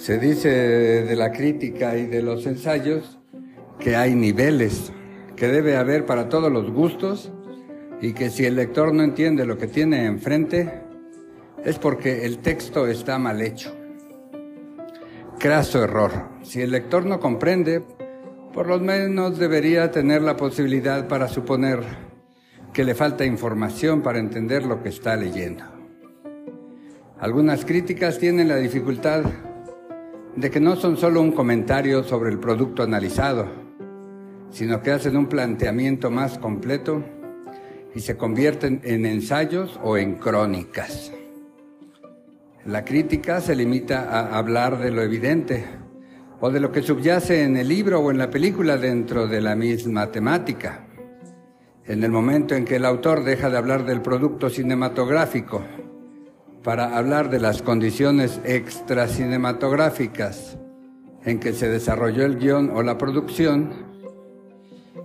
Se 0.00 0.18
dice 0.18 0.48
de 0.48 1.14
la 1.14 1.30
crítica 1.30 1.98
y 1.98 2.06
de 2.06 2.22
los 2.22 2.46
ensayos 2.46 3.18
que 3.78 3.96
hay 3.96 4.14
niveles, 4.14 4.94
que 5.36 5.48
debe 5.48 5.76
haber 5.76 6.06
para 6.06 6.30
todos 6.30 6.50
los 6.50 6.70
gustos 6.72 7.30
y 8.00 8.14
que 8.14 8.30
si 8.30 8.46
el 8.46 8.56
lector 8.56 8.94
no 8.94 9.02
entiende 9.02 9.44
lo 9.44 9.58
que 9.58 9.66
tiene 9.66 10.06
enfrente 10.06 10.80
es 11.66 11.78
porque 11.78 12.24
el 12.24 12.38
texto 12.38 12.86
está 12.86 13.18
mal 13.18 13.42
hecho. 13.42 13.76
Craso 15.38 15.84
error. 15.84 16.30
Si 16.44 16.62
el 16.62 16.70
lector 16.70 17.04
no 17.04 17.20
comprende, 17.20 17.82
por 18.54 18.68
lo 18.68 18.80
menos 18.80 19.38
debería 19.38 19.90
tener 19.90 20.22
la 20.22 20.34
posibilidad 20.34 21.08
para 21.08 21.28
suponer 21.28 21.80
que 22.72 22.84
le 22.84 22.94
falta 22.94 23.26
información 23.26 24.00
para 24.00 24.18
entender 24.18 24.64
lo 24.64 24.82
que 24.82 24.88
está 24.88 25.14
leyendo. 25.14 25.64
Algunas 27.18 27.66
críticas 27.66 28.18
tienen 28.18 28.48
la 28.48 28.56
dificultad 28.56 29.24
de 30.36 30.50
que 30.50 30.60
no 30.60 30.76
son 30.76 30.96
solo 30.96 31.20
un 31.20 31.32
comentario 31.32 32.02
sobre 32.04 32.30
el 32.30 32.38
producto 32.38 32.82
analizado, 32.82 33.46
sino 34.50 34.82
que 34.82 34.92
hacen 34.92 35.16
un 35.16 35.26
planteamiento 35.26 36.10
más 36.10 36.38
completo 36.38 37.02
y 37.94 38.00
se 38.00 38.16
convierten 38.16 38.80
en 38.84 39.06
ensayos 39.06 39.78
o 39.82 39.96
en 39.96 40.14
crónicas. 40.14 41.12
La 42.64 42.84
crítica 42.84 43.40
se 43.40 43.56
limita 43.56 44.10
a 44.10 44.38
hablar 44.38 44.78
de 44.78 44.90
lo 44.90 45.02
evidente 45.02 45.64
o 46.40 46.50
de 46.50 46.60
lo 46.60 46.70
que 46.70 46.82
subyace 46.82 47.42
en 47.42 47.56
el 47.56 47.68
libro 47.68 48.00
o 48.00 48.10
en 48.10 48.18
la 48.18 48.30
película 48.30 48.76
dentro 48.76 49.26
de 49.26 49.40
la 49.40 49.56
misma 49.56 50.10
temática. 50.10 50.86
En 51.86 52.04
el 52.04 52.10
momento 52.10 52.54
en 52.54 52.64
que 52.64 52.76
el 52.76 52.84
autor 52.84 53.24
deja 53.24 53.50
de 53.50 53.56
hablar 53.56 53.84
del 53.84 54.00
producto 54.00 54.48
cinematográfico 54.48 55.62
para 56.62 56.96
hablar 56.96 57.28
de 57.30 57.40
las 57.40 57.62
condiciones 57.62 58.40
extracinematográficas 58.44 60.58
en 61.24 61.40
que 61.40 61.54
se 61.54 61.68
desarrolló 61.68 62.24
el 62.24 62.38
guion 62.38 62.70
o 62.74 62.82
la 62.82 62.98
producción, 62.98 63.72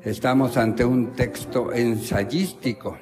estamos 0.04 0.58
ante 0.58 0.84
un 0.84 1.14
texto 1.14 1.72
ensayístico. 1.74 2.98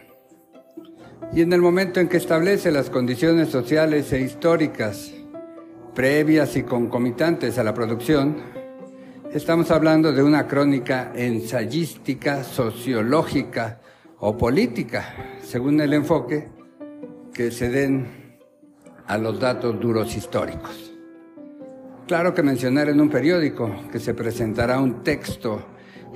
Y 1.33 1.41
en 1.41 1.53
el 1.53 1.61
momento 1.61 1.99
en 1.99 2.07
que 2.07 2.17
establece 2.17 2.71
las 2.71 2.91
condiciones 2.91 3.49
sociales 3.49 4.13
e 4.13 4.21
históricas 4.21 5.11
previas 5.95 6.55
y 6.55 6.61
concomitantes 6.63 7.57
a 7.57 7.63
la 7.63 7.73
producción, 7.73 8.37
estamos 9.31 9.71
hablando 9.71 10.11
de 10.11 10.21
una 10.21 10.47
crónica 10.47 11.11
ensayística, 11.15 12.43
sociológica 12.43 13.79
o 14.19 14.37
política, 14.37 15.15
según 15.41 15.81
el 15.81 15.93
enfoque 15.93 16.49
que 17.33 17.49
se 17.49 17.69
den 17.69 18.22
a 19.07 19.17
los 19.17 19.39
datos 19.39 19.79
duros 19.79 20.15
históricos. 20.15 20.91
Claro 22.07 22.33
que 22.33 22.43
mencionar 22.43 22.89
en 22.89 22.99
un 22.99 23.09
periódico 23.09 23.73
que 23.91 23.99
se 23.99 24.13
presentará 24.13 24.79
un 24.79 25.03
texto 25.03 25.65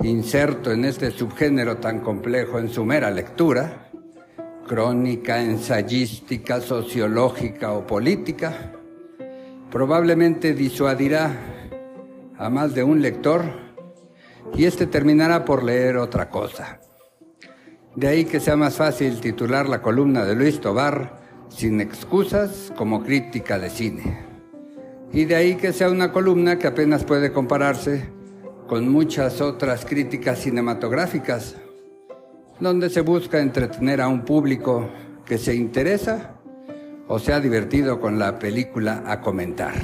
inserto 0.02 0.70
en 0.70 0.84
este 0.84 1.10
subgénero 1.10 1.78
tan 1.78 2.00
complejo 2.00 2.58
en 2.58 2.68
su 2.68 2.84
mera 2.84 3.10
lectura, 3.10 3.90
crónica, 4.66 5.42
ensayística, 5.42 6.60
sociológica 6.60 7.72
o 7.72 7.86
política, 7.86 8.72
probablemente 9.70 10.54
disuadirá 10.54 11.32
a 12.36 12.50
más 12.50 12.74
de 12.74 12.84
un 12.84 13.02
lector 13.02 13.44
y 14.54 14.66
éste 14.66 14.86
terminará 14.86 15.44
por 15.44 15.62
leer 15.64 15.96
otra 15.96 16.28
cosa. 16.28 16.80
De 17.96 18.06
ahí 18.06 18.24
que 18.26 18.40
sea 18.40 18.56
más 18.56 18.76
fácil 18.76 19.20
titular 19.20 19.68
la 19.68 19.82
columna 19.82 20.24
de 20.24 20.36
Luis 20.36 20.60
Tobar 20.60 21.27
sin 21.48 21.80
excusas 21.80 22.72
como 22.76 23.02
crítica 23.02 23.58
de 23.58 23.70
cine. 23.70 24.18
Y 25.12 25.24
de 25.24 25.36
ahí 25.36 25.54
que 25.56 25.72
sea 25.72 25.90
una 25.90 26.12
columna 26.12 26.58
que 26.58 26.66
apenas 26.66 27.04
puede 27.04 27.32
compararse 27.32 28.10
con 28.66 28.86
muchas 28.88 29.40
otras 29.40 29.86
críticas 29.86 30.40
cinematográficas, 30.40 31.56
donde 32.60 32.90
se 32.90 33.00
busca 33.00 33.40
entretener 33.40 34.00
a 34.00 34.08
un 34.08 34.24
público 34.24 34.88
que 35.24 35.38
se 35.38 35.54
interesa 35.54 36.34
o 37.06 37.18
se 37.18 37.32
ha 37.32 37.40
divertido 37.40 38.00
con 38.00 38.18
la 38.18 38.38
película 38.38 39.04
a 39.06 39.20
comentar. 39.20 39.74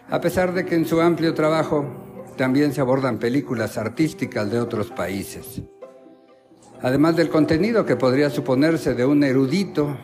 a 0.10 0.20
pesar 0.20 0.54
de 0.54 0.66
que 0.66 0.76
en 0.76 0.86
su 0.86 1.00
amplio 1.00 1.34
trabajo 1.34 1.86
también 2.36 2.74
se 2.74 2.82
abordan 2.82 3.18
películas 3.20 3.78
artísticas 3.78 4.52
de 4.52 4.60
otros 4.60 4.92
países. 4.92 5.62
Además 6.82 7.16
del 7.16 7.30
contenido 7.30 7.86
que 7.86 7.96
podría 7.96 8.30
suponerse 8.30 8.94
de 8.94 9.06
un 9.06 9.24
erudito 9.24 9.98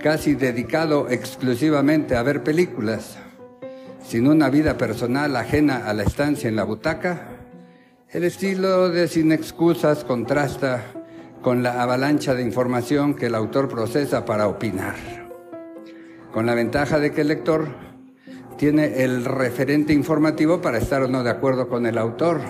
casi 0.00 0.34
dedicado 0.34 1.08
exclusivamente 1.08 2.16
a 2.16 2.22
ver 2.22 2.42
películas, 2.42 3.16
sin 4.04 4.28
una 4.28 4.50
vida 4.50 4.76
personal 4.76 5.34
ajena 5.36 5.88
a 5.88 5.94
la 5.94 6.04
estancia 6.04 6.48
en 6.48 6.56
la 6.56 6.64
butaca, 6.64 7.28
el 8.10 8.24
estilo 8.24 8.88
de 8.88 9.08
Sin 9.08 9.32
Excusas 9.32 10.04
contrasta 10.04 10.95
con 11.42 11.62
la 11.62 11.82
avalancha 11.82 12.34
de 12.34 12.42
información 12.42 13.14
que 13.14 13.26
el 13.26 13.34
autor 13.34 13.68
procesa 13.68 14.24
para 14.24 14.48
opinar, 14.48 14.94
con 16.32 16.46
la 16.46 16.54
ventaja 16.54 16.98
de 16.98 17.12
que 17.12 17.20
el 17.20 17.28
lector 17.28 17.68
tiene 18.56 19.04
el 19.04 19.24
referente 19.24 19.92
informativo 19.92 20.60
para 20.60 20.78
estar 20.78 21.02
o 21.02 21.08
no 21.08 21.22
de 21.22 21.30
acuerdo 21.30 21.68
con 21.68 21.86
el 21.86 21.98
autor. 21.98 22.40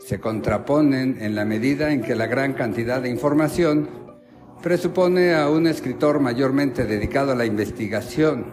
Se 0.00 0.20
contraponen 0.20 1.18
en 1.20 1.34
la 1.34 1.44
medida 1.44 1.92
en 1.92 2.02
que 2.02 2.14
la 2.14 2.26
gran 2.26 2.54
cantidad 2.54 3.00
de 3.00 3.08
información 3.08 3.88
presupone 4.62 5.34
a 5.34 5.48
un 5.48 5.66
escritor 5.66 6.20
mayormente 6.20 6.84
dedicado 6.84 7.32
a 7.32 7.36
la 7.36 7.46
investigación, 7.46 8.46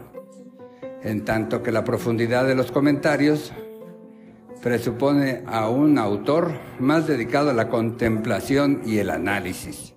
en 1.01 1.25
tanto 1.25 1.63
que 1.63 1.71
la 1.71 1.83
profundidad 1.83 2.45
de 2.45 2.55
los 2.55 2.71
comentarios 2.71 3.53
presupone 4.65 5.43
a 5.45 5.69
un 5.69 5.99
autor 5.99 6.49
más 6.79 7.05
dedicado 7.05 7.51
a 7.51 7.53
la 7.53 7.69
contemplación 7.69 8.81
y 8.83 8.97
el 8.97 9.11
análisis. 9.11 9.93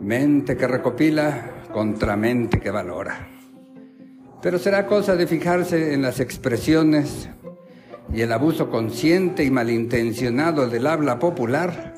Mente 0.00 0.56
que 0.56 0.66
recopila 0.66 1.68
contra 1.72 2.16
mente 2.16 2.58
que 2.58 2.72
valora. 2.72 3.28
Pero 4.42 4.58
será 4.58 4.88
cosa 4.88 5.14
de 5.14 5.28
fijarse 5.28 5.94
en 5.94 6.02
las 6.02 6.18
expresiones 6.18 7.28
y 8.12 8.22
el 8.22 8.32
abuso 8.32 8.68
consciente 8.68 9.44
y 9.44 9.52
malintencionado 9.52 10.68
del 10.68 10.88
habla 10.88 11.20
popular 11.20 11.94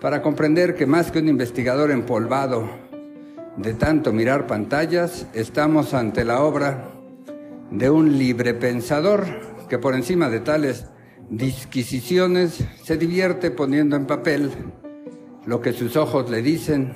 para 0.00 0.22
comprender 0.22 0.76
que 0.76 0.86
más 0.86 1.10
que 1.10 1.18
un 1.18 1.26
investigador 1.26 1.90
empolvado 1.90 2.70
de 3.56 3.74
tanto 3.74 4.12
mirar 4.12 4.46
pantallas, 4.46 5.26
estamos 5.34 5.92
ante 5.92 6.24
la 6.24 6.40
obra 6.44 6.92
de 7.72 7.90
un 7.90 8.16
libre 8.16 8.54
pensador 8.54 9.24
que 9.68 9.80
por 9.80 9.96
encima 9.96 10.28
de 10.28 10.38
tales 10.38 10.86
disquisiciones 11.30 12.64
se 12.82 12.96
divierte 12.96 13.52
poniendo 13.52 13.96
en 13.96 14.06
papel 14.06 14.50
lo 15.46 15.60
que 15.60 15.72
sus 15.72 15.96
ojos 15.96 16.28
le 16.28 16.42
dicen, 16.42 16.92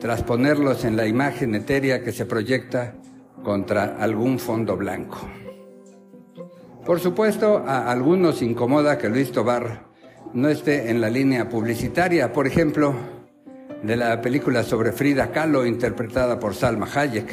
tras 0.00 0.22
ponerlos 0.22 0.84
en 0.84 0.96
la 0.96 1.06
imagen 1.06 1.54
etérea 1.54 2.02
que 2.02 2.12
se 2.12 2.26
proyecta 2.26 2.94
contra 3.42 3.96
algún 3.96 4.38
fondo 4.38 4.76
blanco. 4.76 5.18
Por 6.84 7.00
supuesto, 7.00 7.62
a 7.66 7.90
algunos 7.90 8.42
incomoda 8.42 8.98
que 8.98 9.08
Luis 9.08 9.30
Tobar 9.30 9.86
no 10.32 10.48
esté 10.48 10.90
en 10.90 11.00
la 11.00 11.08
línea 11.08 11.48
publicitaria, 11.48 12.32
por 12.32 12.46
ejemplo, 12.46 12.94
de 13.82 13.96
la 13.96 14.20
película 14.20 14.62
sobre 14.62 14.92
Frida 14.92 15.30
Kahlo 15.30 15.64
interpretada 15.64 16.38
por 16.38 16.54
Salma 16.54 16.88
Hayek. 16.92 17.30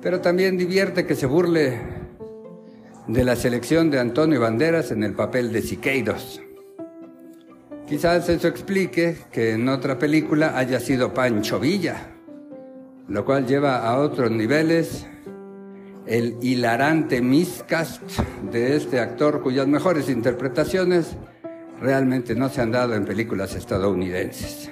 Pero 0.00 0.20
también 0.20 0.56
divierte 0.56 1.04
que 1.04 1.14
se 1.14 1.26
burle 1.26 2.05
de 3.08 3.24
la 3.24 3.36
selección 3.36 3.90
de 3.90 4.00
Antonio 4.00 4.40
Banderas 4.40 4.90
en 4.90 5.04
el 5.04 5.14
papel 5.14 5.52
de 5.52 5.62
Siqueiros. 5.62 6.42
Quizás 7.86 8.28
eso 8.28 8.48
explique 8.48 9.16
que 9.30 9.52
en 9.52 9.68
otra 9.68 9.96
película 9.96 10.58
haya 10.58 10.80
sido 10.80 11.14
Pancho 11.14 11.60
Villa, 11.60 12.14
lo 13.06 13.24
cual 13.24 13.46
lleva 13.46 13.86
a 13.88 14.00
otros 14.00 14.30
niveles 14.32 15.06
el 16.04 16.36
hilarante 16.40 17.22
miscast 17.22 18.02
de 18.50 18.76
este 18.76 18.98
actor 18.98 19.40
cuyas 19.40 19.68
mejores 19.68 20.08
interpretaciones 20.08 21.16
realmente 21.80 22.34
no 22.34 22.48
se 22.48 22.60
han 22.60 22.72
dado 22.72 22.94
en 22.94 23.04
películas 23.04 23.54
estadounidenses. 23.54 24.70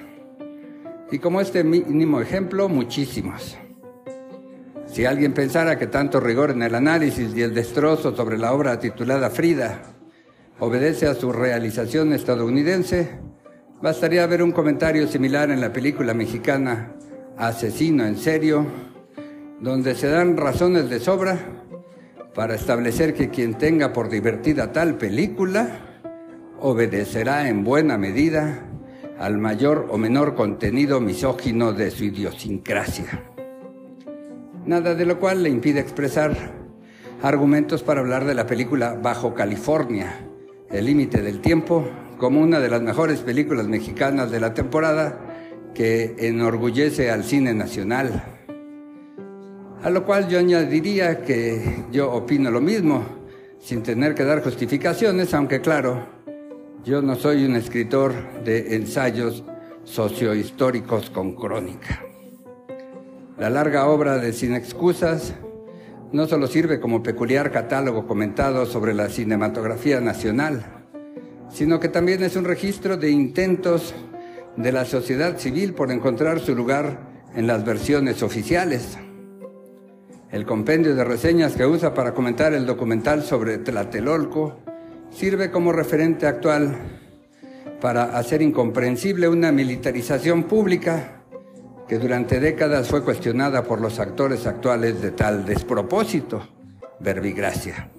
Y 1.09 1.19
como 1.19 1.39
este 1.39 1.63
mínimo 1.63 2.19
ejemplo, 2.19 2.67
muchísimos. 2.67 3.57
Si 4.95 5.03
alguien 5.03 5.33
pensara 5.33 5.77
que 5.77 5.87
tanto 5.87 6.21
rigor 6.21 6.51
en 6.51 6.63
el 6.63 6.73
análisis 6.73 7.35
y 7.35 7.41
el 7.41 7.53
destrozo 7.53 8.15
sobre 8.15 8.37
la 8.37 8.53
obra 8.53 8.79
titulada 8.79 9.29
Frida 9.29 9.81
obedece 10.57 11.05
a 11.05 11.15
su 11.15 11.33
realización 11.33 12.13
estadounidense, 12.13 13.19
bastaría 13.81 14.25
ver 14.25 14.41
un 14.41 14.53
comentario 14.53 15.05
similar 15.09 15.51
en 15.51 15.59
la 15.59 15.73
película 15.73 16.13
mexicana 16.13 16.93
Asesino 17.35 18.05
en 18.05 18.15
serio, 18.15 18.65
donde 19.59 19.95
se 19.95 20.07
dan 20.07 20.37
razones 20.37 20.89
de 20.89 21.01
sobra 21.01 21.39
para 22.33 22.55
establecer 22.55 23.13
que 23.13 23.29
quien 23.29 23.55
tenga 23.57 23.91
por 23.91 24.07
divertida 24.07 24.71
tal 24.71 24.95
película 24.95 26.03
obedecerá 26.61 27.49
en 27.49 27.65
buena 27.65 27.97
medida 27.97 28.61
al 29.19 29.39
mayor 29.39 29.87
o 29.89 29.97
menor 29.97 30.35
contenido 30.35 31.01
misógino 31.01 31.73
de 31.73 31.91
su 31.91 32.05
idiosincrasia. 32.05 33.34
Nada 34.65 34.95
de 34.95 35.05
lo 35.05 35.19
cual 35.19 35.43
le 35.43 35.49
impide 35.49 35.79
expresar 35.79 36.35
argumentos 37.21 37.83
para 37.83 37.99
hablar 37.99 38.25
de 38.25 38.33
la 38.33 38.47
película 38.47 38.95
Bajo 38.95 39.35
California, 39.35 40.27
El 40.71 40.85
límite 40.85 41.21
del 41.21 41.39
tiempo, 41.39 41.87
como 42.17 42.41
una 42.41 42.59
de 42.59 42.69
las 42.69 42.81
mejores 42.81 43.19
películas 43.19 43.67
mexicanas 43.67 44.31
de 44.31 44.39
la 44.39 44.55
temporada 44.55 45.19
que 45.75 46.15
enorgullece 46.17 47.11
al 47.11 47.23
cine 47.23 47.53
nacional. 47.53 48.23
A 49.83 49.89
lo 49.91 50.03
cual 50.03 50.27
yo 50.29 50.39
añadiría 50.39 51.21
que 51.21 51.83
yo 51.91 52.11
opino 52.11 52.49
lo 52.49 52.59
mismo, 52.59 53.03
sin 53.59 53.83
tener 53.83 54.15
que 54.15 54.23
dar 54.23 54.43
justificaciones, 54.43 55.31
aunque 55.35 55.61
claro, 55.61 56.07
yo 56.83 57.03
no 57.03 57.15
soy 57.15 57.45
un 57.45 57.55
escritor 57.55 58.13
de 58.43 58.75
ensayos 58.75 59.43
sociohistóricos 59.83 61.11
con 61.11 61.35
crónica. 61.35 62.01
La 63.37 63.49
larga 63.49 63.87
obra 63.87 64.17
de 64.17 64.31
Sin 64.31 64.55
Excusas 64.55 65.33
no 66.13 66.25
solo 66.25 66.47
sirve 66.47 66.79
como 66.79 67.03
peculiar 67.03 67.51
catálogo 67.51 68.07
comentado 68.07 68.65
sobre 68.65 68.93
la 68.93 69.09
cinematografía 69.09 69.99
nacional, 69.99 70.65
sino 71.51 71.81
que 71.81 71.89
también 71.89 72.23
es 72.23 72.37
un 72.37 72.45
registro 72.45 72.95
de 72.95 73.11
intentos 73.11 73.93
de 74.55 74.71
la 74.71 74.85
sociedad 74.85 75.37
civil 75.37 75.73
por 75.73 75.91
encontrar 75.91 76.39
su 76.39 76.55
lugar 76.55 76.97
en 77.35 77.45
las 77.45 77.65
versiones 77.65 78.23
oficiales. 78.23 78.97
El 80.31 80.45
compendio 80.45 80.95
de 80.95 81.03
reseñas 81.03 81.57
que 81.57 81.65
usa 81.65 81.93
para 81.93 82.13
comentar 82.13 82.53
el 82.53 82.65
documental 82.65 83.21
sobre 83.21 83.57
Tlatelolco 83.57 84.59
sirve 85.09 85.51
como 85.51 85.73
referente 85.73 86.25
actual 86.25 86.73
para 87.81 88.17
hacer 88.17 88.41
incomprensible 88.41 89.27
una 89.27 89.51
militarización 89.51 90.43
pública 90.43 91.24
que 91.87 91.99
durante 91.99 92.39
décadas 92.39 92.87
fue 92.87 93.03
cuestionada 93.03 93.63
por 93.63 93.79
los 93.79 93.99
actores 93.99 94.47
actuales 94.47 95.01
de 95.01 95.11
tal 95.11 95.45
despropósito, 95.45 96.47
verbigracia. 96.99 97.89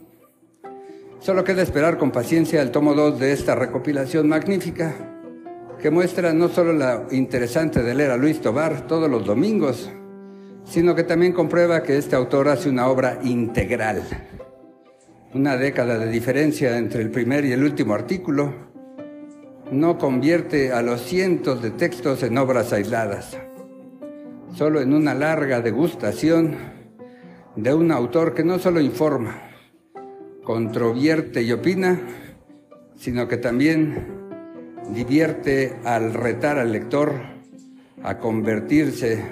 Solo 1.21 1.45
queda 1.45 1.63
esperar 1.63 1.97
con 1.99 2.11
paciencia 2.11 2.63
el 2.63 2.71
tomo 2.71 2.95
2 2.95 3.19
de 3.19 3.33
esta 3.33 3.55
recopilación 3.55 4.29
magnífica, 4.29 4.95
que 5.81 5.91
muestra 5.91 6.33
no 6.33 6.49
solo 6.49 6.73
la 6.73 7.07
interesante 7.11 7.83
de 7.83 7.95
leer 7.95 8.11
a 8.11 8.17
Luis 8.17 8.41
Tobar 8.41 8.87
todos 8.87 9.11
los 9.11 9.25
domingos, 9.25 9.91
sino 10.65 10.95
que 10.95 11.05
también 11.05 11.33
comprueba 11.33 11.83
que 11.83 11.97
este 11.97 12.17
autor 12.17 12.49
hace 12.49 12.69
una 12.69 12.89
obra 12.89 13.19
integral. 13.23 14.03
Una 15.33 15.57
década 15.57 15.99
de 15.99 16.11
diferencia 16.11 16.77
entre 16.77 17.03
el 17.03 17.11
primer 17.11 17.45
y 17.45 17.53
el 17.53 17.63
último 17.63 17.95
artículo 17.95 18.53
no 19.71 19.99
convierte 19.99 20.73
a 20.73 20.83
los 20.83 21.03
cientos 21.03 21.63
de 21.63 21.71
textos 21.71 22.23
en 22.23 22.39
obras 22.39 22.73
aisladas, 22.73 23.37
solo 24.57 24.81
en 24.81 24.95
una 24.95 25.13
larga 25.13 25.61
degustación 25.61 26.57
de 27.57 27.75
un 27.75 27.93
autor 27.93 28.33
que 28.33 28.43
no 28.43 28.59
solo 28.59 28.81
informa, 28.81 29.51
controvierte 30.45 31.43
y 31.43 31.53
opina, 31.53 32.01
sino 32.97 33.29
que 33.29 33.37
también 33.37 34.07
divierte 34.95 35.77
al 35.85 36.15
retar 36.15 36.59
al 36.59 36.73
lector 36.73 37.13
a 38.03 38.17
convertirse 38.17 39.23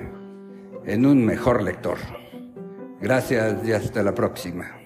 en 0.85 1.06
un 1.06 1.25
mejor 1.25 1.62
lector. 1.62 1.97
Gracias 3.00 3.67
y 3.67 3.73
hasta 3.73 4.03
la 4.03 4.15
próxima. 4.15 4.83